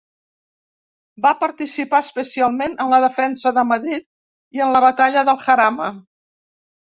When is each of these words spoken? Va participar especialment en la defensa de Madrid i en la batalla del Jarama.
Va 1.25 1.33
participar 1.41 1.99
especialment 2.05 2.73
en 2.85 2.95
la 2.95 3.01
defensa 3.03 3.53
de 3.59 3.65
Madrid 3.73 4.07
i 4.59 4.65
en 4.69 4.75
la 4.77 4.83
batalla 4.87 5.25
del 5.29 5.41
Jarama. 5.45 5.93